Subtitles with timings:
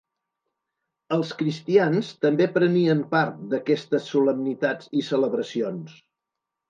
[1.17, 5.95] Els cristians també prenien part d'aquestes solemnitats i celebracions.